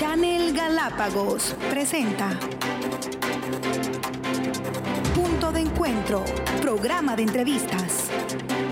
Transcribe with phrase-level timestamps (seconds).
[0.00, 2.30] Channel Galápagos presenta
[5.14, 6.24] Punto de Encuentro,
[6.62, 8.10] programa de entrevistas.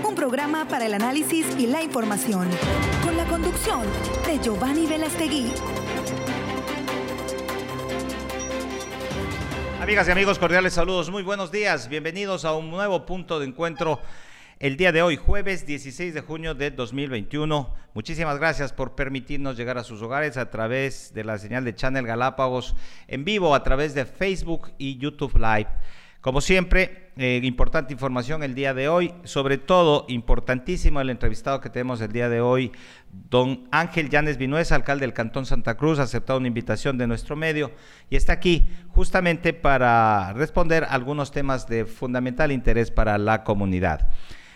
[0.03, 2.49] Un programa para el análisis y la información,
[3.03, 3.81] con la conducción
[4.25, 5.53] de Giovanni Velastegui.
[9.79, 14.01] Amigas y amigos, cordiales saludos, muy buenos días, bienvenidos a un nuevo punto de encuentro
[14.59, 17.73] el día de hoy, jueves 16 de junio de 2021.
[17.93, 22.05] Muchísimas gracias por permitirnos llegar a sus hogares a través de la señal de Channel
[22.05, 22.75] Galápagos
[23.07, 25.69] en vivo, a través de Facebook y YouTube Live.
[26.19, 31.69] Como siempre, eh, importante información el día de hoy, sobre todo importantísimo el entrevistado que
[31.69, 32.73] tenemos el día de hoy,
[33.29, 37.37] don Ángel Llanes Vinuesa, alcalde del Cantón Santa Cruz, ha aceptado una invitación de nuestro
[37.37, 37.71] medio
[38.09, 44.09] y está aquí justamente para responder algunos temas de fundamental interés para la comunidad.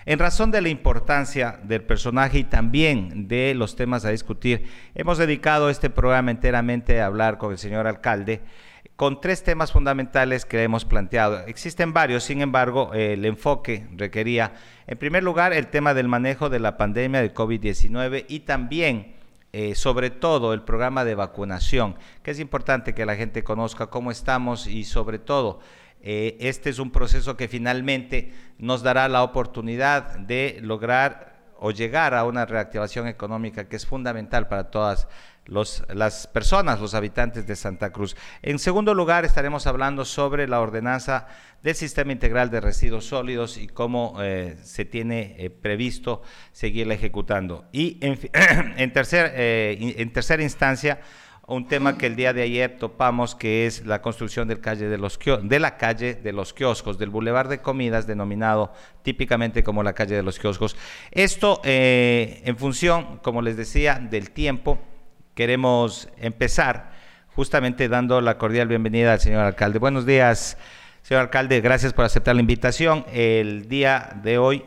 [0.05, 5.17] En razón de la importancia del personaje y también de los temas a discutir, hemos
[5.17, 8.41] dedicado este programa enteramente a hablar con el señor alcalde
[8.95, 11.39] con tres temas fundamentales que hemos planteado.
[11.47, 14.53] Existen varios, sin embargo, el enfoque requería,
[14.87, 19.15] en primer lugar, el tema del manejo de la pandemia de COVID-19 y también,
[19.51, 24.11] eh, sobre todo, el programa de vacunación, que es importante que la gente conozca cómo
[24.11, 25.59] estamos y, sobre todo,
[26.05, 32.13] eh, este es un proceso que finalmente nos dará la oportunidad de lograr o llegar
[32.13, 35.07] a una reactivación económica que es fundamental para todas
[35.45, 38.17] las personas, los habitantes de Santa Cruz.
[38.41, 41.27] En segundo lugar, estaremos hablando sobre la ordenanza
[41.61, 47.65] del Sistema Integral de Residuos Sólidos y cómo eh, se tiene eh, previsto seguirla ejecutando.
[47.71, 50.99] Y en, tercer, en tercera instancia,
[51.45, 54.97] un tema que el día de ayer topamos, que es la construcción del calle de,
[54.97, 59.93] los de la calle de los kioscos, del bulevar de comidas, denominado típicamente como la
[59.93, 60.77] calle de los kioscos.
[61.11, 64.79] Esto eh, en función, como les decía, del tiempo,
[65.33, 66.93] queremos empezar
[67.35, 69.79] justamente dando la cordial bienvenida al señor alcalde.
[69.79, 70.57] Buenos días,
[71.01, 73.05] señor alcalde, gracias por aceptar la invitación.
[73.11, 74.63] El día de hoy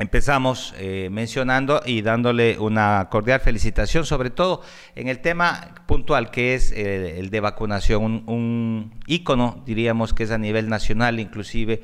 [0.00, 4.62] Empezamos eh, mencionando y dándole una cordial felicitación, sobre todo
[4.94, 10.22] en el tema puntual que es eh, el de vacunación, un, un, ícono, diríamos que
[10.22, 11.82] es a nivel nacional, inclusive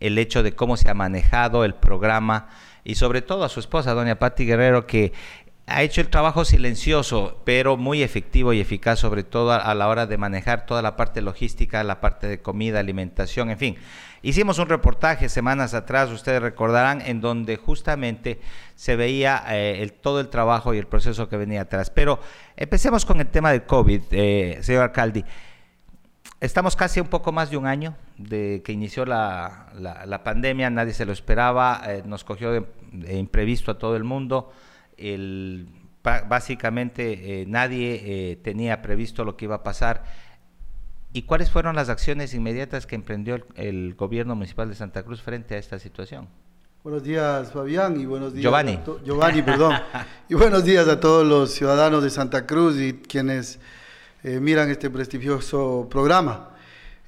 [0.00, 2.48] el hecho de cómo se ha manejado el programa
[2.84, 5.12] y sobre todo a su esposa, doña Patti Guerrero, que
[5.68, 10.06] ha hecho el trabajo silencioso, pero muy efectivo y eficaz, sobre todo a, la hora
[10.06, 13.76] de manejar toda la parte logística, la parte de comida, alimentación, en fin.
[14.22, 18.40] Hicimos un reportaje semanas atrás, ustedes recordarán, en donde justamente
[18.74, 21.90] se veía eh, el, todo el trabajo y el proceso que venía atrás.
[21.90, 22.18] Pero
[22.56, 25.24] empecemos con el tema del COVID, eh, señor alcalde.
[26.40, 30.94] Estamos casi un poco más de un año de que inició la, la, pandemia, nadie
[30.94, 34.52] se lo esperaba, eh, nos cogió de imprevisto a todo el mundo
[34.98, 35.68] el,
[36.02, 40.04] básicamente eh, nadie eh, tenía previsto lo que iba a pasar.
[41.12, 45.54] ¿Y cuáles fueron las acciones inmediatas que emprendió el, gobierno municipal de Santa Cruz frente
[45.54, 46.28] a esta situación?
[46.84, 48.42] Buenos días, Fabián, y buenos días.
[48.42, 48.78] Giovanni.
[49.04, 49.74] Giovanni, perdón.
[50.28, 53.58] y buenos días a todos los ciudadanos de Santa Cruz y quienes
[54.22, 56.50] eh, miran este prestigioso programa.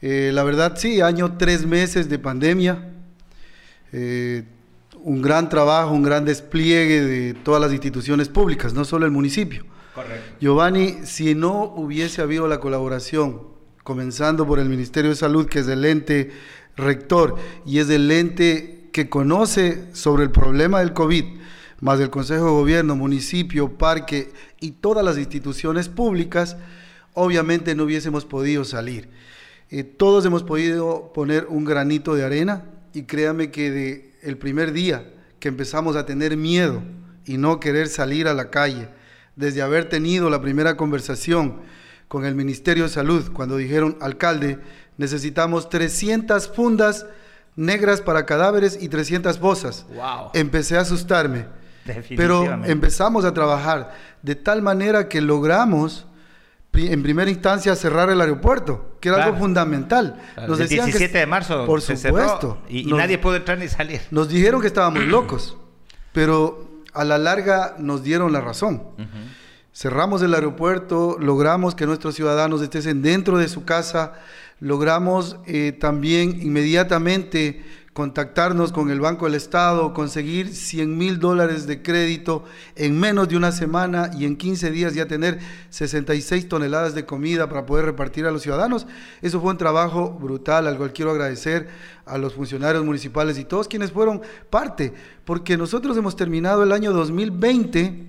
[0.00, 2.84] la verdad, sí, año tres meses de pandemia
[5.04, 9.64] un gran trabajo, un gran despliegue de todas las instituciones públicas, no solo el municipio.
[9.94, 10.36] Correcto.
[10.40, 13.42] Giovanni, si no hubiese habido la colaboración,
[13.82, 16.30] comenzando por el Ministerio de Salud, que es el ente
[16.76, 21.24] rector y es el ente que conoce sobre el problema del COVID,
[21.80, 26.56] más el Consejo de Gobierno, municipio, parque y todas las instituciones públicas,
[27.14, 29.08] obviamente no hubiésemos podido salir.
[29.70, 34.72] Eh, todos hemos podido poner un granito de arena y créame que de el primer
[34.72, 35.04] día
[35.38, 36.82] que empezamos a tener miedo
[37.24, 38.88] y no querer salir a la calle,
[39.36, 41.60] desde haber tenido la primera conversación
[42.08, 44.58] con el Ministerio de Salud, cuando dijeron, alcalde,
[44.98, 47.06] necesitamos 300 fundas
[47.56, 49.86] negras para cadáveres y 300 bosas.
[49.94, 50.30] Wow.
[50.34, 51.46] Empecé a asustarme.
[52.16, 56.06] Pero empezamos a trabajar de tal manera que logramos
[56.72, 60.20] en primera instancia cerrar el aeropuerto, que era algo fundamental.
[60.36, 64.00] el 17 de marzo por supuesto, y, nadie pudo entrar ni salir.
[64.10, 65.56] Nos dijeron que estábamos locos,
[66.12, 68.82] pero a la larga nos dieron la razón.
[69.72, 74.14] Cerramos el aeropuerto, logramos que nuestros ciudadanos estén dentro de su casa,
[74.58, 77.64] logramos eh, también inmediatamente
[78.00, 82.44] contactarnos con el Banco del Estado, conseguir 100 mil dólares de crédito
[82.74, 85.38] en menos de una semana y en 15 días ya tener
[85.68, 88.86] 66 toneladas de comida para poder repartir a los ciudadanos.
[89.20, 91.68] Eso fue un trabajo brutal, al cual quiero agradecer
[92.06, 94.94] a los funcionarios municipales y todos quienes fueron parte,
[95.26, 98.06] porque nosotros hemos terminado el año 2020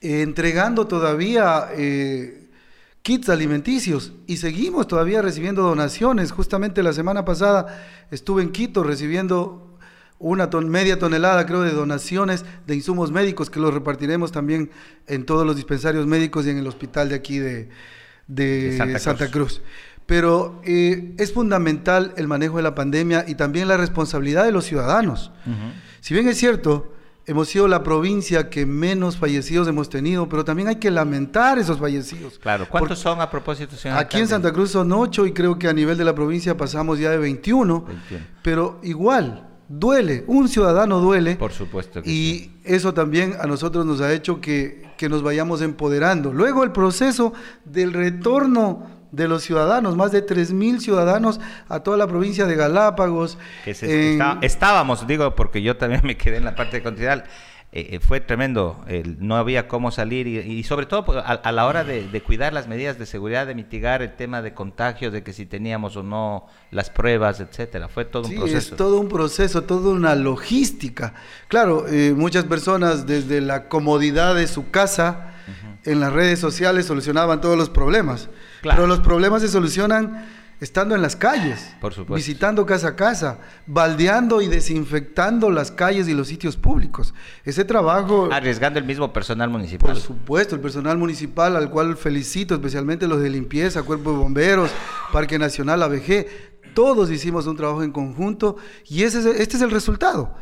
[0.00, 2.45] entregando todavía eh,
[3.06, 6.32] kits alimenticios y seguimos todavía recibiendo donaciones.
[6.32, 7.80] Justamente la semana pasada
[8.10, 9.78] estuve en Quito recibiendo
[10.18, 14.72] una media tonelada, creo, de donaciones de insumos médicos que los repartiremos también
[15.06, 17.68] en todos los dispensarios médicos y en el hospital de aquí de,
[18.98, 19.62] Santa, Cruz.
[20.06, 24.64] Pero eh, es fundamental el manejo de la pandemia y también la responsabilidad de los
[24.64, 25.30] ciudadanos.
[26.00, 26.95] Si bien es cierto,
[27.26, 31.78] hemos sido la provincia que menos fallecidos hemos tenido, pero también hay que lamentar esos
[31.78, 32.38] fallecidos.
[32.38, 33.98] Claro, ¿cuántos son a propósito, señor?
[33.98, 36.98] Aquí en Santa Cruz son ocho y creo que a nivel de la provincia pasamos
[36.98, 37.84] ya de 21,
[38.42, 41.36] pero igual, duele, un ciudadano duele.
[41.36, 42.00] Por supuesto.
[42.04, 46.32] y eso también a nosotros nos ha hecho que, que nos vayamos empoderando.
[46.32, 47.32] Luego el proceso
[47.64, 50.22] del retorno de los ciudadanos, más de
[50.52, 53.38] mil ciudadanos a toda la provincia de Galápagos.
[53.64, 57.24] estábamos, digo, porque yo también me quedé en la parte continental.
[57.72, 58.84] Eh, eh, fue tremendo,
[59.18, 62.98] no había cómo salir y, sobre todo pues, a, la hora de, cuidar las medidas
[62.98, 66.90] de seguridad, de mitigar el tema de contagios, de que si teníamos o no las
[66.90, 67.88] pruebas, etcétera.
[67.88, 68.56] Fue todo un proceso.
[68.56, 71.14] Es todo un proceso, toda una logística.
[71.48, 75.32] Claro, eh, muchas personas desde la comodidad de su casa,
[75.84, 78.28] en las redes sociales solucionaban todos los problemas.
[78.74, 80.26] Pero los problemas se solucionan
[80.60, 81.74] estando en las calles,
[82.08, 87.12] visitando casa a casa, baldeando y desinfectando las calles y los sitios públicos.
[87.44, 88.28] Ese trabajo...
[88.32, 89.92] Arriesgando el mismo personal municipal.
[89.92, 94.70] Por supuesto, el personal municipal al cual felicito, especialmente los de limpieza, Cuerpo de Bomberos,
[95.12, 96.26] Parque Nacional, ABG,
[96.74, 100.36] todos hicimos un trabajo en conjunto y ese este es el resultado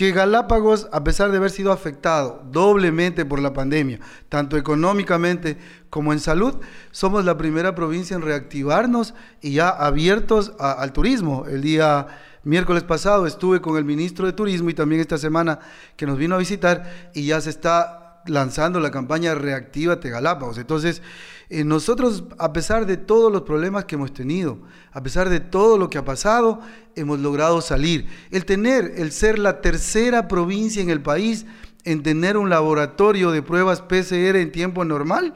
[0.00, 4.00] que Galápagos, a pesar de haber sido afectado doblemente por la pandemia,
[4.30, 5.58] tanto económicamente
[5.90, 6.54] como en salud,
[6.90, 9.12] somos la primera provincia en reactivarnos
[9.42, 11.44] y ya abiertos al turismo.
[11.46, 12.06] El día
[12.44, 15.58] miércoles pasado estuve con el ministro de Turismo y también esta semana
[15.98, 20.56] que nos vino a visitar y ya se está lanzando la campaña Reactívate Galápagos.
[20.56, 21.02] Entonces,
[21.50, 24.58] eh, nosotros, a pesar de todos los problemas que hemos tenido,
[24.92, 26.60] a pesar de todo lo que ha pasado,
[26.94, 28.06] hemos logrado salir.
[28.30, 31.46] El tener, el ser la tercera provincia en el país
[31.84, 35.32] en tener un laboratorio de pruebas PCR en tiempo normal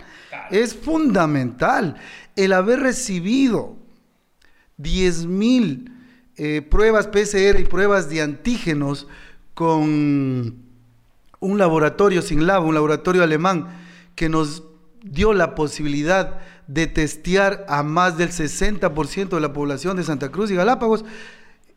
[0.52, 1.96] es fundamental.
[2.36, 3.76] El haber recibido
[4.76, 5.92] 10 mil
[6.36, 9.08] eh, pruebas PCR y pruebas de antígenos
[9.54, 10.62] con
[11.40, 13.66] un laboratorio sin labo, un laboratorio alemán,
[14.14, 14.62] que nos
[15.04, 20.50] dio la posibilidad de testear a más del 60% de la población de Santa Cruz
[20.50, 21.04] y Galápagos,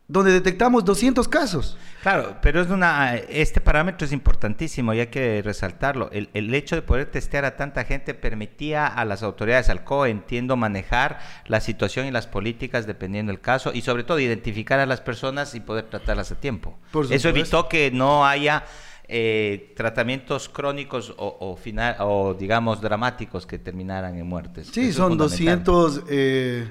[0.07, 1.77] donde detectamos 200 casos.
[2.01, 6.09] Claro, pero es una, este parámetro es importantísimo y hay que resaltarlo.
[6.13, 10.09] El, el, hecho de poder testear a tanta gente permitía a las autoridades, al COE,
[10.09, 14.85] entiendo, manejar la situación y las políticas dependiendo del caso y sobre todo identificar a
[14.85, 16.79] las personas y poder tratarlas a tiempo.
[17.09, 18.63] Eso evitó que no haya
[19.09, 24.68] eh, tratamientos crónicos o, final, o, digamos, dramáticos que terminaran en muertes.
[24.71, 26.69] Sí, son 200, eh,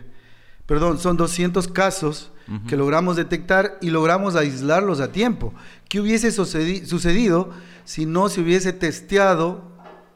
[0.66, 2.32] perdón, son 200 casos
[2.68, 5.52] que logramos detectar y logramos aislarlos a tiempo.
[5.88, 7.50] ¿Qué hubiese sucedido
[7.84, 9.72] si no se hubiese testeado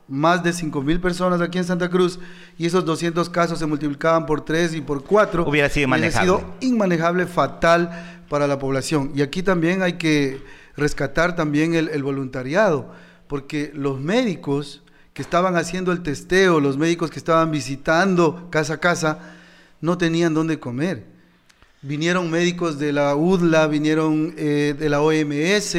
[0.06, 2.20] más de 5 mil personas aquí en Santa Cruz
[2.58, 5.48] y esos 200 casos se multiplicaban por 3 y por 4?
[5.48, 6.30] Hubiera sido inmanejable.
[6.30, 9.10] Hubiera sido inmanejable, fatal para la población.
[9.14, 10.40] Y aquí también hay que
[10.80, 12.92] rescatar también el, voluntariado,
[13.28, 14.82] porque los médicos
[15.12, 19.18] que estaban haciendo el testeo, los médicos que estaban visitando casa a casa,
[19.80, 21.04] no tenían dónde comer.
[21.82, 25.76] Vinieron médicos de la UDLA, vinieron eh, de la OMS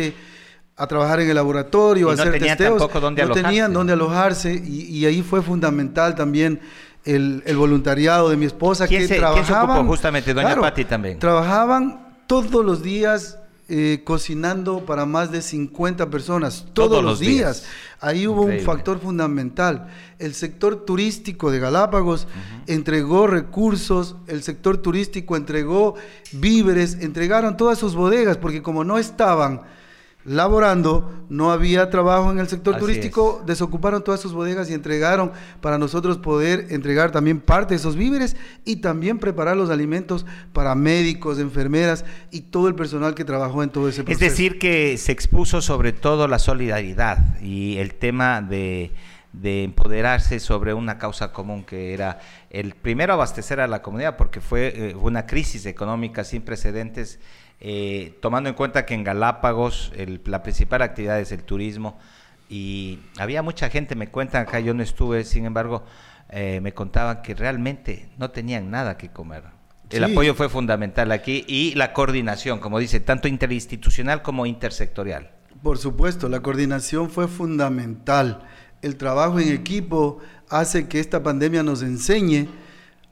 [0.77, 2.89] a trabajar en el laboratorio, a hacer testeos.
[2.91, 6.59] no tenían dónde alojarse y, ahí fue fundamental también
[7.05, 9.85] el, voluntariado de mi esposa que trabajaban.
[9.87, 11.19] justamente, doña Patti también.
[11.19, 13.37] Trabajaban todos los días
[13.73, 17.63] eh, cocinando para más de 50 personas todos, los días.
[18.01, 19.87] Ahí hubo un factor fundamental.
[20.19, 22.27] El sector turístico de Galápagos
[22.67, 25.95] entregó recursos, el sector turístico entregó
[26.33, 29.61] víveres, entregaron todas sus bodegas, porque como no estaban
[30.23, 35.77] laborando, no había trabajo en el sector turístico, desocuparon todas sus bodegas y entregaron para
[35.77, 41.39] nosotros poder entregar también parte de esos víveres y también preparar los alimentos para médicos,
[41.39, 44.23] enfermeras y todo el personal que trabajó en todo ese proceso.
[44.25, 48.91] Es decir, que se expuso sobre todo la solidaridad y el tema de,
[49.43, 54.73] empoderarse sobre una causa común que era el primero abastecer a la comunidad porque fue
[54.75, 57.17] eh, una crisis económica sin precedentes
[57.63, 59.91] eh, tomando en cuenta que en Galápagos
[60.25, 61.99] la principal actividad es el turismo
[62.49, 65.83] y había mucha gente, me cuentan acá, yo no estuve, sin embargo,
[66.29, 69.43] eh, me contaban que realmente no tenían nada que comer.
[69.91, 75.29] El apoyo fue fundamental aquí y la coordinación, como dice, tanto interinstitucional como intersectorial.
[75.61, 78.41] Por supuesto, la coordinación fue fundamental.
[78.81, 80.17] el trabajo en equipo
[80.49, 82.49] hace que esta pandemia nos enseñe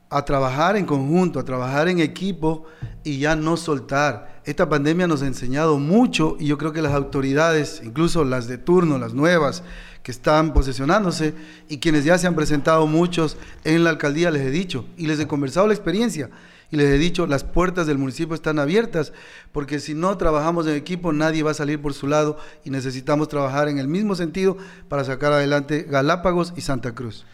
[0.09, 2.65] a trabajar en conjunto, a trabajar en equipo
[3.03, 4.41] y ya no soltar.
[4.43, 8.57] Esta pandemia nos ha enseñado mucho y yo creo que las autoridades, incluso las de
[8.57, 9.63] turno, las nuevas,
[10.01, 11.35] que están posesionándose
[11.67, 15.19] y quienes ya se han presentado muchos en la alcaldía, les he dicho y les
[15.19, 16.29] he conversado la experiencia
[16.71, 19.11] y les he dicho, las puertas del municipio están abiertas,
[19.51, 23.27] porque si no trabajamos en equipo, nadie va a salir por su lado y necesitamos
[23.27, 24.55] trabajar en el mismo sentido
[24.87, 27.25] para sacar adelante Galápagos y Santa Cruz.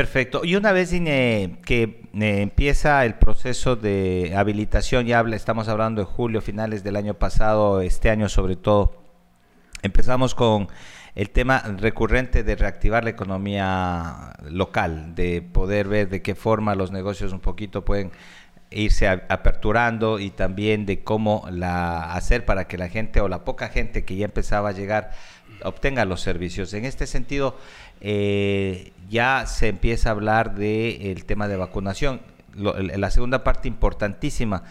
[0.00, 0.46] Perfecto.
[0.46, 6.06] Y una vez que eh, empieza el proceso de habilitación, ya habla, estamos hablando de
[6.06, 8.96] julio, finales del año pasado, este año sobre todo,
[9.82, 10.68] empezamos con
[11.14, 16.92] el tema recurrente de reactivar la economía local, de poder ver de qué forma los
[16.92, 18.10] negocios un poquito pueden
[18.70, 23.68] irse aperturando y también de cómo la hacer para que la gente o la poca
[23.68, 25.10] gente que ya empezaba a llegar
[25.64, 26.72] obtenga los servicios.
[26.74, 27.56] En este sentido,
[28.00, 32.20] eh, ya se empieza a hablar del tema de vacunación.
[32.54, 34.64] la segunda parte importantísima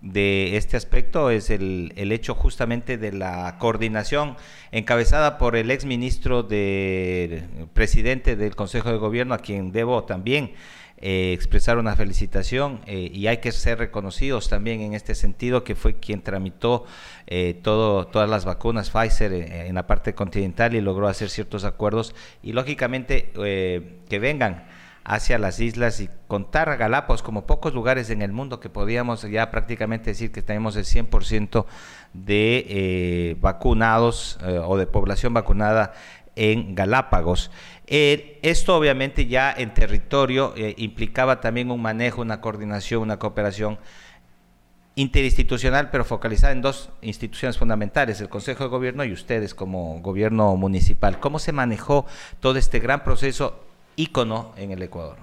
[0.00, 4.36] de este aspecto es el, el, hecho justamente de la coordinación
[4.70, 10.52] encabezada por el ex ministro de presidente del Consejo de Gobierno, a quien debo también
[11.00, 15.76] eh, expresar una felicitación eh, y hay que ser reconocidos también en este sentido que
[15.76, 16.86] fue quien tramitó
[17.28, 22.16] eh, todo, todas las vacunas Pfizer en la parte continental y logró hacer ciertos acuerdos.
[22.42, 24.66] Y lógicamente que vengan
[25.08, 29.22] hacia las islas y contar a Galápagos como pocos lugares en el mundo que podíamos
[29.22, 31.64] ya prácticamente decir que tenemos el 100%
[32.12, 35.94] de vacunados o de población vacunada
[36.38, 37.50] en Galápagos.
[37.88, 43.78] Eh, esto obviamente ya en territorio eh, implicaba también un manejo, una coordinación, una cooperación
[44.94, 50.54] interinstitucional, pero focalizada en dos instituciones fundamentales, el Consejo de Gobierno y ustedes como gobierno
[50.56, 51.18] municipal.
[51.18, 52.06] ¿Cómo se manejó
[52.40, 53.67] todo este gran proceso
[53.98, 55.16] ícono en el Ecuador?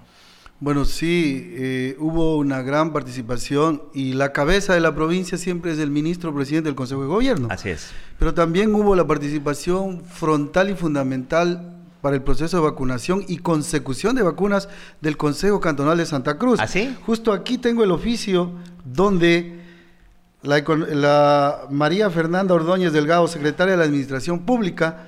[0.59, 5.79] Bueno, sí, eh, hubo una gran participación y la cabeza de la provincia siempre es
[5.79, 7.47] el ministro presidente del Consejo de Gobierno.
[7.51, 7.91] Así es.
[8.17, 14.15] Pero también hubo la participación frontal y fundamental para el proceso de vacunación y consecución
[14.15, 14.69] de vacunas
[15.01, 16.59] del Consejo Cantonal de Santa Cruz.
[16.59, 16.93] ¿Así?
[16.95, 18.51] ¿Ah, Justo aquí tengo el oficio
[18.85, 19.59] donde
[20.41, 25.07] la, María Fernanda Ordóñez Delgado, secretaria de la Administración Pública,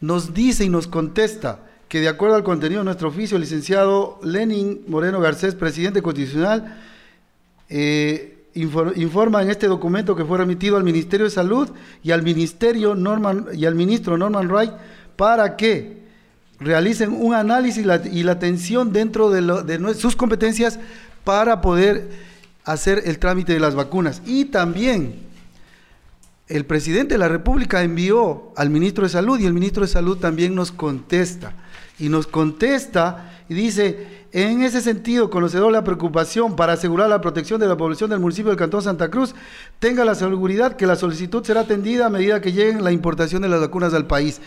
[0.00, 1.60] nos dice y nos contesta
[1.92, 6.80] que de acuerdo al contenido de nuestro oficio, el licenciado Lenin Moreno Garcés, presidente constitucional,
[7.68, 11.68] eh, informa en este documento que fue remitido al Ministerio de Salud
[12.02, 14.72] y al Ministerio Norman y al ministro Norman Wright
[15.16, 15.98] para que
[16.58, 20.78] realicen un análisis y la atención dentro de, sus competencias
[21.24, 22.08] para poder
[22.64, 24.22] hacer el trámite de las vacunas.
[24.24, 25.24] Y también
[26.48, 30.16] el presidente de la República envió al ministro de Salud y el ministro de Salud
[30.16, 31.52] también nos contesta.
[32.02, 37.60] Y nos contesta y dice, en ese sentido, conocedor la preocupación para asegurar la protección
[37.60, 39.36] de la población del municipio del Cantón Santa Cruz,
[39.78, 43.48] tenga la seguridad que la solicitud será atendida a medida que lleguen la importación de
[43.48, 44.40] las vacunas al país.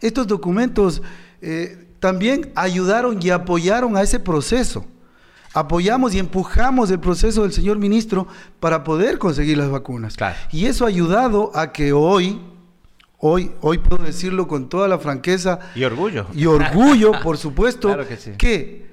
[0.00, 1.02] Estos documentos
[1.42, 4.86] eh, también ayudaron y apoyaron a ese proceso.
[5.52, 8.26] Apoyamos y empujamos el proceso del señor ministro
[8.58, 10.16] para poder conseguir las vacunas.
[10.50, 12.40] Y eso ha ayudado a que hoy,
[13.24, 15.60] hoy, hoy puedo decirlo con toda la franqueza.
[15.74, 16.26] Y orgullo.
[16.34, 17.96] Y orgullo, por supuesto,
[18.38, 18.90] que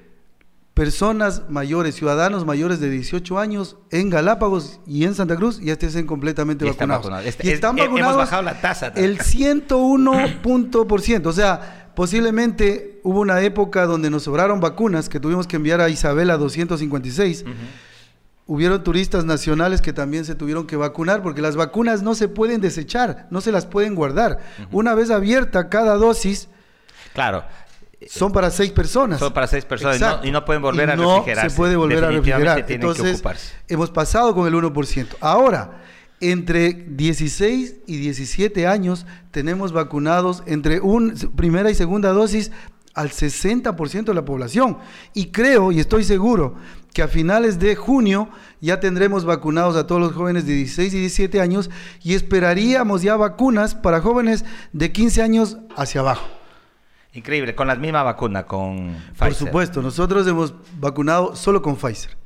[0.72, 6.06] personas mayores, ciudadanos mayores de 18 años en Galápagos y en Santa Cruz ya estén
[6.06, 7.06] completamente vacunados.
[7.42, 8.14] y están vacunados.
[8.14, 8.92] Hemos bajado la tasa.
[8.94, 11.28] El 101 punto por ciento.
[11.28, 15.88] O sea, posiblemente hubo una época donde nos sobraron vacunas que tuvimos que enviar a
[15.88, 17.44] Isabela 256.
[18.50, 22.60] Hubieron turistas nacionales que también se tuvieron que vacunar porque las vacunas no se pueden
[22.60, 24.40] desechar, no se las pueden guardar.
[24.72, 26.48] Una vez abierta cada dosis,
[27.12, 27.44] Claro,
[28.08, 29.20] son para seis personas.
[29.20, 31.44] Son para seis personas y no, pueden volver a refrigerarse.
[31.44, 32.64] No se puede volver a refrigerar.
[32.68, 33.22] Entonces,
[33.68, 35.06] hemos pasado con el 1%.
[35.20, 35.82] Ahora,
[36.20, 42.50] entre 16 y 17 años tenemos vacunados entre un, primera y segunda dosis
[42.94, 44.78] al 60% de la población.
[45.14, 46.56] Y creo y estoy seguro
[46.92, 48.28] que a finales de junio
[48.60, 51.70] ya tendremos vacunados a todos los jóvenes de 16 y 17 años
[52.02, 56.26] y esperaríamos ya vacunas para jóvenes de 15 años hacia abajo.
[57.12, 59.18] Increíble, con la misma vacuna, con Pfizer.
[59.18, 62.19] Por supuesto, nosotros hemos vacunado solo con Pfizer.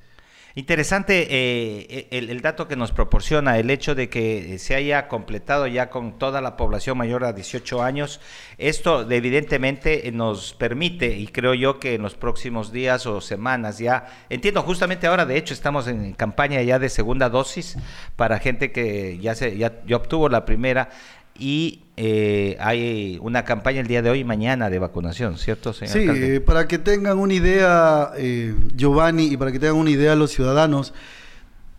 [0.57, 5.91] Interesante eh, el, dato que nos proporciona, el hecho de que se haya completado ya
[5.91, 8.21] con toda la población mayor a 18 años.
[8.57, 14.07] Esto evidentemente nos permite, y creo yo que en los próximos días o semanas ya,
[14.31, 17.77] entiendo justamente ahora, de hecho estamos en campaña ya de segunda dosis
[18.15, 20.89] para gente que ya, se, ya obtuvo la primera
[21.39, 25.93] y eh, hay una campaña el día de hoy y mañana de vacunación, ¿cierto, señor?
[25.93, 30.15] Sí, eh, para que tengan una idea, eh, Giovanni, y para que tengan una idea
[30.15, 30.93] los ciudadanos,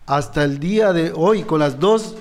[0.06, 2.16] hasta el día de hoy, con, las dos,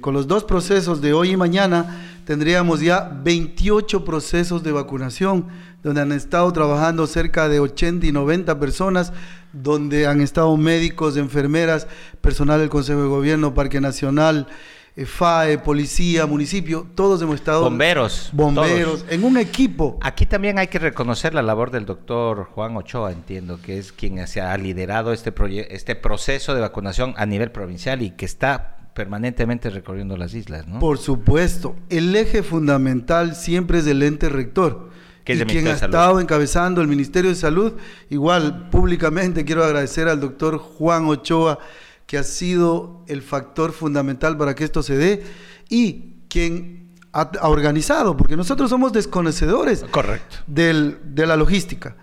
[0.00, 5.46] con los dos procesos de hoy y mañana, tendríamos ya 28 procesos de vacunación,
[5.84, 9.12] donde han estado trabajando cerca de 80 y 90 personas,
[9.52, 11.86] donde han estado médicos, enfermeras,
[12.20, 17.62] personal del Consejo de Gobierno, Parque Nacional, eh, FAE, policía, municipio, todos hemos estado...
[17.62, 18.30] Bomberos.
[18.32, 19.98] Bomberos, en un equipo.
[20.00, 24.26] Aquí también hay que reconocer la labor del doctor Juan Ochoa, entiendo, que es quien
[24.26, 25.32] se ha liderado este,
[25.74, 30.80] este proceso de vacunación a nivel provincial y que está permanentemente recorriendo las islas, ¿no?
[30.80, 31.76] Por supuesto.
[31.88, 34.90] El eje fundamental siempre es el ente rector.
[35.22, 37.74] Que es y quien ha estado encabezando el Ministerio de Salud.
[38.10, 41.60] Igual, públicamente quiero agradecer al doctor Juan Ochoa,
[42.08, 45.22] que ha sido el factor fundamental para que esto se dé
[45.68, 50.38] y quien ha, organizado, porque nosotros somos desconocedores Correcto.
[50.46, 51.96] Del, de la logística.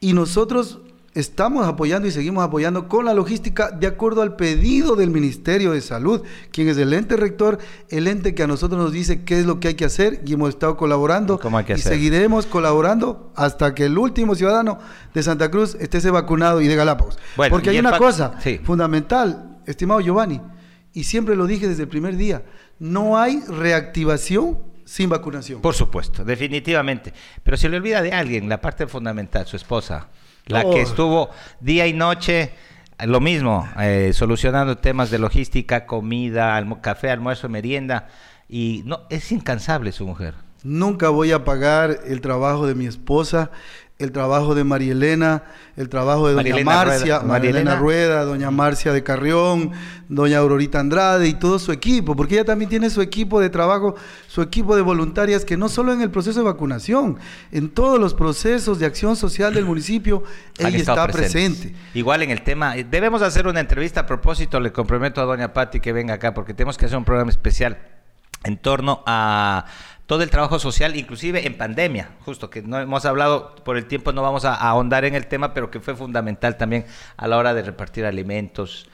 [0.00, 0.80] Y nosotros
[1.14, 5.80] estamos apoyando y seguimos apoyando con la logística de acuerdo al pedido del Ministerio de
[5.80, 9.46] Salud, quien es el ente rector, el ente que a nosotros nos dice qué es
[9.46, 13.96] lo que hay que hacer y hemos estado colaborando y seguiremos colaborando hasta que el
[13.96, 14.78] último ciudadano
[15.14, 17.18] de Santa Cruz esté vacunado y de Galápagos.
[17.48, 20.40] Porque hay una cosa fundamental, estimado Giovanni,
[20.92, 22.42] y siempre lo dije desde el primer día,
[22.78, 25.60] no hay reactivación sin vacunación.
[25.60, 27.12] Por supuesto, definitivamente.
[27.42, 30.08] Pero se le olvida de alguien, la parte fundamental, su esposa
[30.46, 32.52] la que estuvo día y noche,
[33.04, 38.08] lo mismo, eh, solucionando temas de logística, comida, café, almuerzo, merienda,
[38.48, 40.34] y no es incansable su mujer.
[40.62, 43.50] Nunca voy a pagar el trabajo de mi esposa
[43.96, 45.44] el trabajo de María Elena,
[45.76, 49.70] el trabajo de doña Marcia, María Elena Rueda, doña Marcia de Carrión,
[50.08, 53.94] doña Aurorita Andrade y todo su equipo, porque ella también tiene su equipo de trabajo,
[54.26, 57.18] su equipo de voluntarias, que no solo en el proceso de vacunación,
[57.52, 60.24] en todos los procesos de acción social del municipio,
[60.58, 61.72] ella está presente.
[61.94, 65.52] Igual en el tema, eh, debemos hacer una entrevista a propósito, le comprometo a doña
[65.52, 67.78] Patti que venga acá, porque tenemos que hacer un programa especial
[68.44, 69.64] en torno a
[70.06, 74.12] todo el trabajo social, inclusive en pandemia, justo que no hemos hablado por el tiempo,
[74.12, 76.84] no vamos a, ahondar en el tema, pero que fue fundamental también
[77.16, 78.86] a la hora de repartir alimentos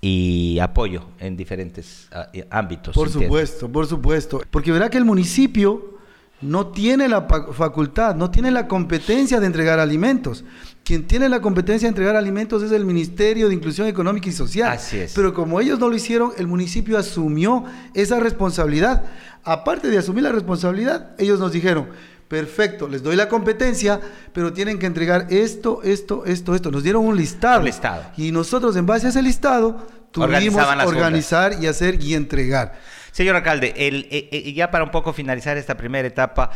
[0.00, 2.94] y apoyo en diferentes ah, ámbitos.
[2.94, 5.98] Por supuesto, por supuesto, porque verá que el municipio
[6.40, 10.44] no tiene la facultad, no tiene la competencia de entregar alimentos.
[10.88, 14.72] Quien tiene la competencia de entregar alimentos es el Ministerio de Inclusión Económica y Social.
[14.72, 15.12] Así es.
[15.14, 19.04] Pero como ellos no lo hicieron, el municipio asumió esa responsabilidad
[19.48, 21.88] aparte de asumir la responsabilidad, ellos nos dijeron,
[22.28, 24.00] perfecto, les doy la competencia,
[24.32, 26.70] pero tienen que entregar esto, esto, esto, esto.
[26.70, 27.62] Nos dieron un listado.
[27.62, 28.02] listado.
[28.16, 32.78] Y nosotros en base a ese listado tuvimos que organizar y hacer y entregar.
[33.10, 36.50] Señor alcalde, el, eh, eh, ya para un poco finalizar esta primera etapa,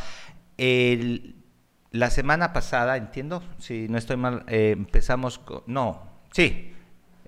[1.93, 6.03] la semana pasada, entiendo, si no estoy mal, eh, empezamos con, no,
[6.33, 6.75] sí,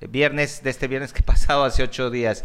[0.08, 2.44] viernes, de este viernes que pasado, hace ocho días,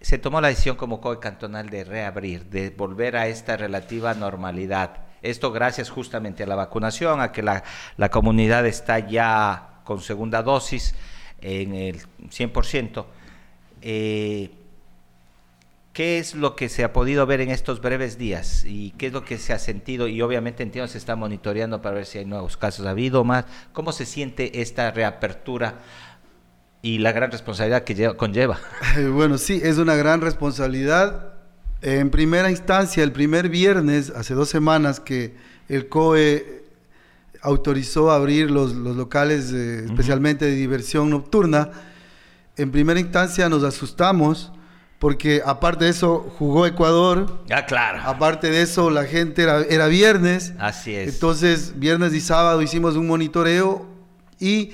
[0.00, 4.98] se tomó la decisión como COE cantonal de reabrir, de volver a esta relativa normalidad.
[5.22, 7.64] Esto gracias justamente a la vacunación, a que la,
[8.10, 10.94] comunidad está ya con segunda dosis
[11.40, 13.04] en el 100%.
[13.82, 14.50] Eh,
[15.96, 19.14] ¿Qué es lo que se ha podido ver en estos breves días y qué es
[19.14, 20.08] lo que se ha sentido?
[20.08, 23.46] Y obviamente entiendo se está monitoreando para ver si hay nuevos casos, ha habido más.
[23.72, 25.76] ¿Cómo se siente esta reapertura
[26.82, 28.60] y la gran responsabilidad que conlleva.
[29.10, 31.32] Bueno, sí, es una gran responsabilidad.
[31.80, 35.34] En primera instancia, el primer viernes, hace dos semanas que
[35.70, 36.66] el COE
[37.40, 41.70] autorizó abrir los, locales especialmente de diversión nocturna,
[42.58, 44.52] en primera instancia nos asustamos
[44.98, 47.42] porque aparte de eso jugó Ecuador.
[47.50, 48.00] Ah, claro.
[48.04, 50.54] Aparte de eso la gente era, era viernes.
[50.58, 51.14] Así es.
[51.14, 53.86] Entonces, viernes y sábado hicimos un monitoreo
[54.38, 54.72] y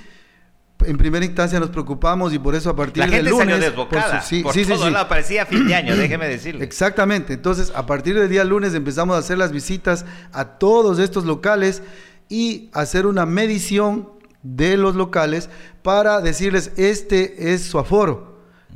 [0.86, 3.38] en primera instancia nos preocupamos y por eso a partir del lunes...
[3.38, 6.64] Salió desbocada, por, sí, sí, todo sí, parecía fin de año, déjeme decirle.
[6.64, 11.24] Exactamente, entonces a partir del día lunes empezamos a hacer las visitas a todos estos
[11.24, 11.82] locales
[12.28, 14.08] y hacer una medición
[14.42, 15.50] de los locales
[15.82, 18.31] para decirles este es su aforo.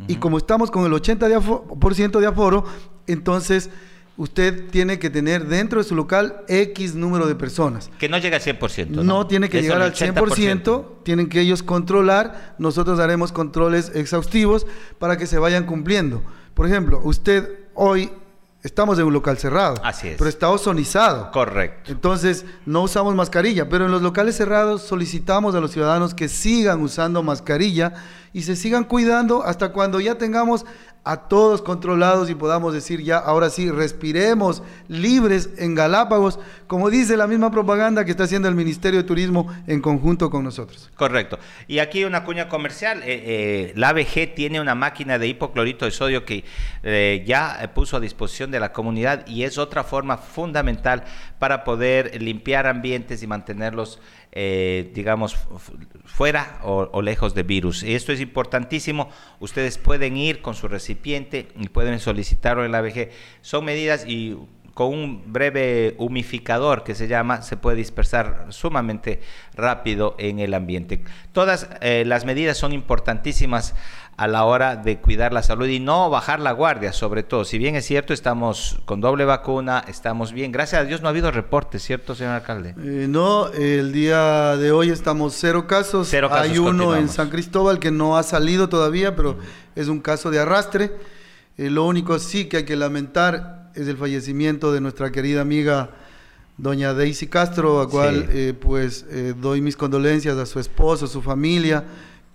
[0.09, 2.65] Y como estamos con el 80% de aforo,
[3.07, 3.71] entonces
[4.17, 7.91] usted tiene que tener dentro de su local X número de personas.
[7.99, 8.89] Que no llega al 100%.
[8.89, 14.67] No, no tiene que llegar al 100%, tienen que ellos controlar, nosotros haremos controles exhaustivos
[14.99, 16.23] para que se vayan cumpliendo.
[16.55, 18.11] Por ejemplo, usted hoy
[18.67, 19.77] estamos en un local cerrado.
[19.85, 20.19] Así es.
[20.19, 21.31] Pero está ozonizado.
[21.31, 21.93] Correcto.
[21.93, 26.83] Entonces, no usamos mascarilla, pero en los locales cerrados solicitamos a los ciudadanos que sigan
[26.83, 27.95] usando mascarilla
[28.33, 30.67] y se sigan cuidando hasta cuando ya tengamos
[31.07, 37.17] a todos controlados y podamos decir ya, ahora sí, respiremos libres en Galápagos, como dice
[37.17, 40.91] la misma propaganda que está haciendo el Ministerio de Turismo en conjunto con nosotros.
[40.97, 41.39] Correcto.
[41.69, 45.93] Y aquí una cuña comercial, eh, eh, la ABG tiene una máquina de hipoclorito de
[45.93, 46.45] sodio que
[46.83, 51.05] eh, ya puso a disposición de la comunidad y es otra forma fundamental
[51.39, 54.01] para poder limpiar ambientes y mantenerlos
[54.39, 55.35] eh, digamos,
[56.05, 57.83] fuera o, lejos de virus.
[57.83, 59.09] Esto es importantísimo.
[59.41, 63.09] Ustedes pueden ir con su recipiente y pueden solicitarlo en la ABG.
[63.41, 64.37] Son medidas y
[64.75, 69.23] con un breve humificador que se llama, se puede dispersar sumamente
[69.55, 71.03] rápido en el ambiente.
[71.33, 73.75] Todas eh, las medidas son importantísimas
[74.17, 77.45] a la hora de cuidar la salud y no bajar la guardia, sobre todo.
[77.45, 80.53] Si bien es cierto, estamos con doble vacuna, estamos bien.
[80.53, 82.75] Gracias a Dios no ha habido reportes, ¿cierto, señor alcalde?
[82.83, 86.09] Eh, no, el día de hoy estamos cero casos.
[86.11, 89.37] Cero casos Hay uno en San Cristóbal que no ha salido todavía, pero
[89.75, 90.93] es un caso de arrastre.
[91.59, 95.91] Eh, lo único sí que hay que lamentar es el fallecimiento de nuestra querida amiga
[96.57, 99.05] doña Daisy Castro, a cual eh, pues
[99.43, 101.85] doy mis condolencias a su esposo, a su familia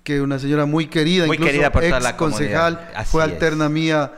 [0.04, 4.14] que una señora muy querida, muy incluso querida por ex la concejal, fue alterna mía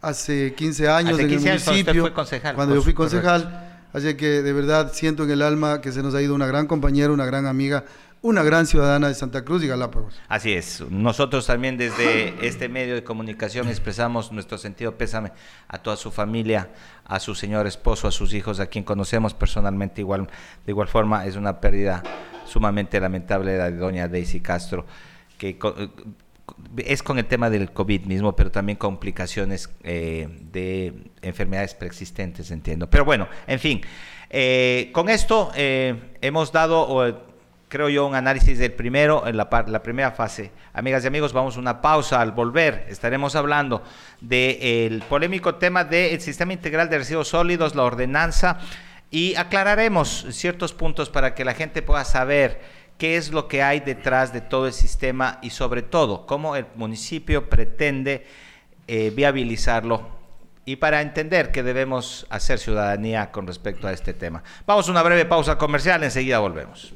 [0.00, 2.12] hace 15 años en el municipio,
[2.54, 3.70] cuando yo fui concejal.
[3.92, 6.66] Así que de verdad siento en el alma que se nos ha ido una gran
[6.66, 7.84] compañera, una gran amiga,
[8.22, 10.20] una gran ciudadana de Santa Cruz y Galápagos.
[10.28, 10.82] Así es.
[10.90, 15.30] Nosotros también desde este medio de comunicación expresamos nuestro sentido pésame
[15.68, 16.70] a toda su familia,
[17.04, 20.28] a su señor esposo, a sus hijos, a quien conocemos personalmente igual,
[20.66, 22.02] de igual forma es una pérdida
[22.46, 24.86] sumamente lamentable la de doña Daisy Castro
[25.38, 25.88] que eh,
[26.78, 30.92] es con el tema del COVID mismo, pero también complicaciones eh, de
[31.22, 32.88] enfermedades preexistentes, entiendo.
[32.88, 33.80] Pero bueno, en fin,
[34.30, 37.22] eh, con esto hemos dado,
[37.68, 40.50] creo yo, un análisis del primero, en la, la, primera fase.
[40.72, 42.20] Amigas y amigos, vamos a una pausa.
[42.20, 43.82] Al volver, estaremos hablando
[44.20, 48.58] del polémico tema del sistema integral de residuos sólidos, la ordenanza,
[49.10, 53.80] y aclararemos ciertos puntos para que la gente pueda saber qué es lo que hay
[53.80, 58.26] detrás de todo el sistema y sobre todo cómo el municipio pretende
[58.86, 60.08] eh, viabilizarlo
[60.64, 64.42] y para entender qué debemos hacer ciudadanía con respecto a este tema.
[64.66, 66.94] Vamos a una breve pausa comercial, enseguida volvemos.